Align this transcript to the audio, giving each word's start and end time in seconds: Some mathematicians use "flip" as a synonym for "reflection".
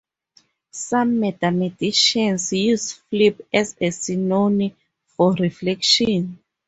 Some 0.71 1.19
mathematicians 1.19 2.51
use 2.53 2.93
"flip" 2.93 3.47
as 3.53 3.75
a 3.79 3.91
synonym 3.91 4.71
for 5.05 5.33
"reflection". 5.33 6.39